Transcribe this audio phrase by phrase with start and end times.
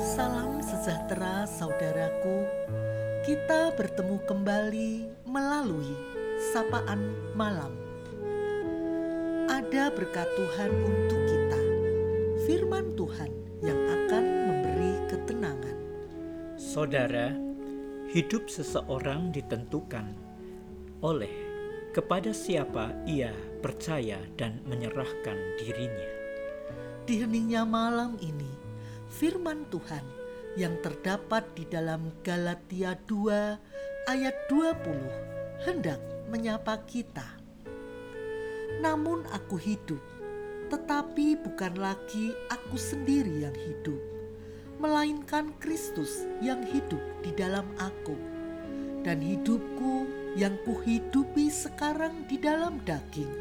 [0.00, 2.48] Salam sejahtera, saudaraku.
[3.20, 4.92] Kita bertemu kembali
[5.28, 5.92] melalui
[6.56, 7.68] sapaan malam.
[9.52, 11.60] Ada berkat Tuhan untuk kita,
[12.48, 13.28] Firman Tuhan
[13.60, 15.76] yang akan memberi ketenangan.
[16.56, 17.36] Saudara,
[18.08, 20.16] hidup seseorang ditentukan
[21.04, 21.34] oleh
[21.92, 26.08] kepada siapa ia percaya dan menyerahkan dirinya.
[27.04, 28.69] Di heningnya malam ini,
[29.10, 30.06] firman Tuhan
[30.54, 35.98] yang terdapat di dalam Galatia 2 ayat 20 hendak
[36.30, 37.26] menyapa kita.
[38.78, 39.98] Namun aku hidup,
[40.70, 43.98] tetapi bukan lagi aku sendiri yang hidup,
[44.78, 48.14] melainkan Kristus yang hidup di dalam aku.
[49.02, 50.06] Dan hidupku
[50.38, 53.32] yang kuhidupi sekarang di dalam daging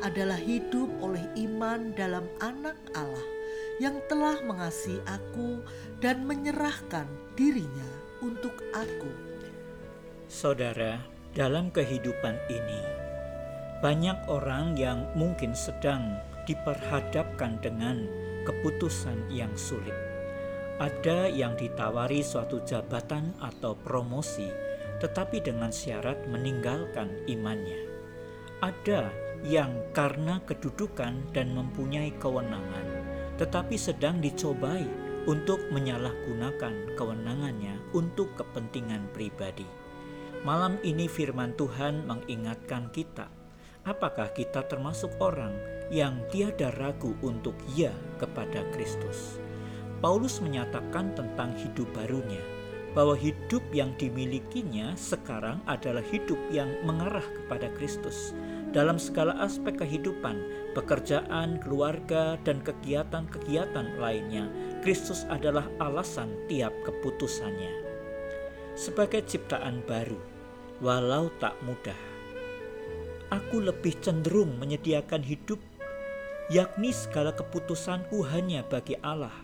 [0.00, 3.37] adalah hidup oleh iman dalam anak Allah
[3.78, 5.62] yang telah mengasihi aku
[6.02, 7.06] dan menyerahkan
[7.38, 7.90] dirinya
[8.22, 9.10] untuk aku.
[10.26, 10.98] Saudara,
[11.32, 12.82] dalam kehidupan ini,
[13.78, 16.18] banyak orang yang mungkin sedang
[16.50, 18.02] diperhadapkan dengan
[18.42, 19.94] keputusan yang sulit.
[20.78, 24.46] Ada yang ditawari suatu jabatan atau promosi,
[24.98, 27.86] tetapi dengan syarat meninggalkan imannya.
[28.58, 29.10] Ada
[29.46, 32.97] yang karena kedudukan dan mempunyai kewenangan,
[33.38, 34.84] tetapi sedang dicobai
[35.30, 39.66] untuk menyalahgunakan kewenangannya untuk kepentingan pribadi.
[40.42, 43.30] Malam ini, Firman Tuhan mengingatkan kita,
[43.86, 45.54] apakah kita termasuk orang
[45.90, 49.38] yang tiada ragu untuk "ya" kepada Kristus.
[49.98, 52.42] Paulus menyatakan tentang hidup barunya,
[52.94, 58.32] bahwa hidup yang dimilikinya sekarang adalah hidup yang mengarah kepada Kristus
[58.70, 60.36] dalam segala aspek kehidupan,
[60.76, 64.46] pekerjaan, keluarga, dan kegiatan-kegiatan lainnya.
[64.84, 67.72] Kristus adalah alasan tiap keputusannya.
[68.78, 70.20] Sebagai ciptaan baru,
[70.78, 71.98] walau tak mudah,
[73.32, 75.58] aku lebih cenderung menyediakan hidup,
[76.52, 79.34] yakni segala keputusanku hanya bagi Allah.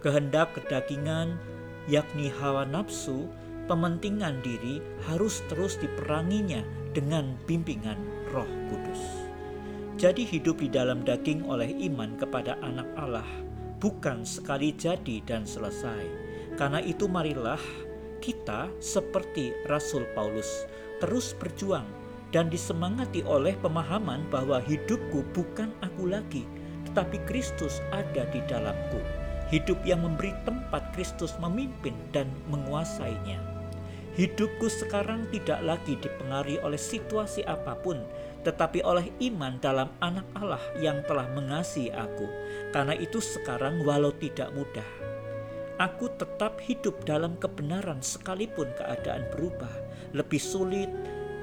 [0.00, 1.36] Kehendak kedagingan,
[1.86, 3.28] yakni hawa nafsu,
[3.68, 9.02] pementingan diri harus terus diperanginya dengan bimbingan Roh Kudus.
[10.00, 13.26] Jadi hidup di dalam daging oleh iman kepada anak Allah
[13.82, 16.06] bukan sekali jadi dan selesai.
[16.56, 17.60] Karena itu marilah
[18.24, 20.68] kita seperti Rasul Paulus
[21.00, 21.84] terus berjuang
[22.30, 26.46] dan disemangati oleh pemahaman bahwa hidupku bukan aku lagi,
[26.88, 29.00] tetapi Kristus ada di dalamku
[29.50, 33.59] hidup yang memberi tempat Kristus memimpin dan menguasainya.
[34.20, 38.04] Hidupku sekarang tidak lagi dipengaruhi oleh situasi apa pun,
[38.44, 42.28] tetapi oleh iman dalam anak Allah yang telah mengasihi aku.
[42.68, 44.84] Karena itu sekarang walau tidak mudah,
[45.80, 49.72] aku tetap hidup dalam kebenaran sekalipun keadaan berubah.
[50.12, 50.92] Lebih sulit,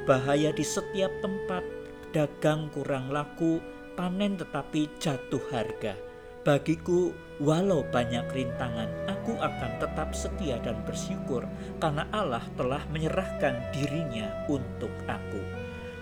[0.05, 1.65] bahaya di setiap tempat,
[2.13, 3.57] dagang kurang laku,
[3.97, 6.06] panen tetapi jatuh harga
[6.47, 7.11] Bagiku,
[7.43, 11.43] walau banyak rintangan, aku akan tetap setia dan bersyukur
[11.83, 15.43] karena Allah telah menyerahkan dirinya untuk aku.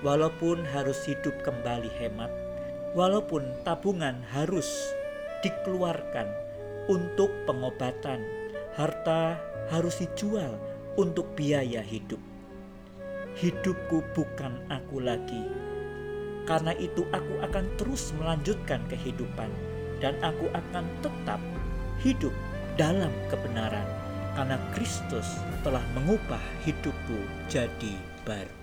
[0.05, 2.29] Walaupun harus hidup kembali hemat,
[2.94, 4.69] walaupun tabungan harus
[5.41, 6.29] dikeluarkan
[6.94, 8.22] untuk pengobatan,
[8.78, 9.41] harta
[9.73, 10.61] harus dijual
[10.94, 12.22] untuk biaya hidup.
[13.34, 15.41] Hidupku bukan aku lagi.
[16.45, 19.50] Karena itu aku akan terus melanjutkan kehidupan
[20.00, 21.39] dan aku akan tetap
[22.03, 22.33] hidup
[22.75, 23.88] dalam kebenaran
[24.35, 27.95] karena Kristus telah mengubah hidupku jadi
[28.28, 28.55] baru.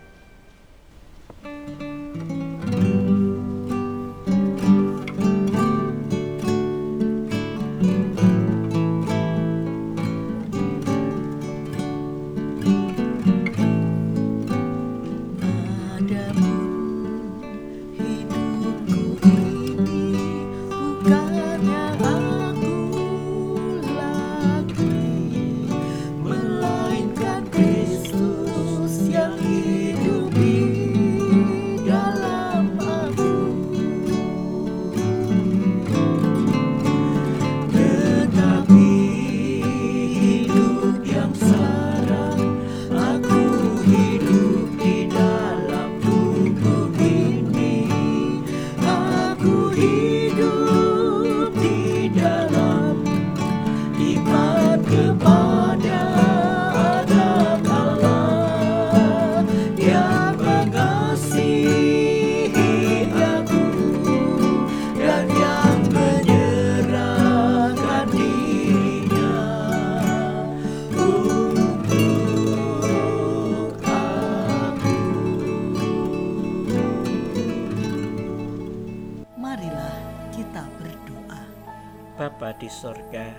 [82.22, 83.34] Bapa di sorga,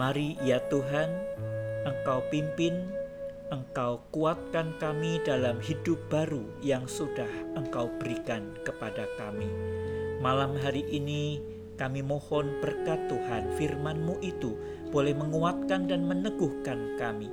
[0.00, 1.12] mari ya Tuhan,
[1.84, 2.88] Engkau pimpin,
[3.52, 9.44] Engkau kuatkan kami dalam hidup baru yang sudah Engkau berikan kepada kami.
[10.24, 11.44] Malam hari ini
[11.76, 14.56] kami mohon berkat Tuhan firman-Mu itu
[14.88, 17.28] boleh menguatkan dan meneguhkan kami.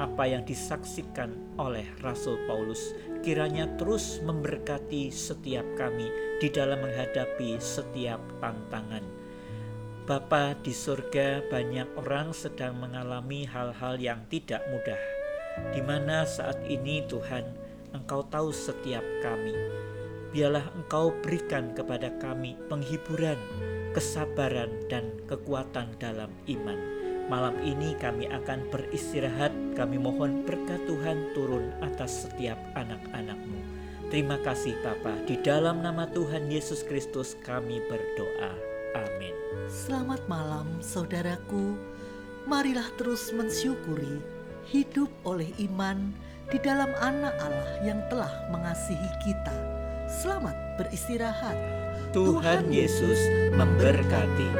[0.00, 6.08] Apa yang disaksikan oleh Rasul Paulus kiranya terus memberkati setiap kami
[6.40, 9.17] di dalam menghadapi setiap tantangan.
[10.08, 14.96] Bapa di surga, banyak orang sedang mengalami hal-hal yang tidak mudah,
[15.76, 17.44] di mana saat ini Tuhan,
[17.92, 19.52] Engkau tahu setiap kami.
[20.32, 23.36] Biarlah Engkau berikan kepada kami penghiburan,
[23.92, 26.80] kesabaran, dan kekuatan dalam iman.
[27.28, 33.60] Malam ini kami akan beristirahat, kami mohon berkat Tuhan turun atas setiap anak-anakmu.
[34.08, 38.67] Terima kasih Bapa, di dalam nama Tuhan Yesus Kristus kami berdoa.
[38.96, 39.34] Amin.
[39.68, 41.76] Selamat malam, saudaraku.
[42.48, 44.24] Marilah terus mensyukuri
[44.68, 46.12] hidup oleh iman
[46.48, 49.56] di dalam Anak Allah yang telah mengasihi kita.
[50.08, 51.56] Selamat beristirahat.
[52.16, 53.20] Tuhan Yesus
[53.52, 54.50] memberkati.